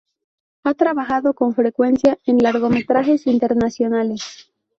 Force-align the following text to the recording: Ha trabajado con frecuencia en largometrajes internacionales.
Ha 0.63 0.73
trabajado 0.73 1.35
con 1.35 1.53
frecuencia 1.53 2.17
en 2.25 2.39
largometrajes 2.39 3.27
internacionales. 3.27 4.51